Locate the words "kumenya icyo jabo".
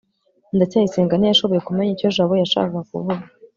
1.67-2.33